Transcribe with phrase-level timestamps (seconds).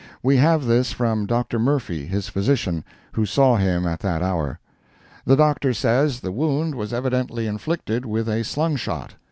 [0.23, 1.59] We have this from Dr.
[1.59, 4.59] Murphy, his physician, who saw him at that hour.
[5.25, 9.13] The Doctor says the wound was evidently inflicted with a slung shot.